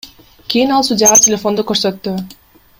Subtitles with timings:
[0.53, 2.19] Кийин ал судьяга телефонду көрсөттү.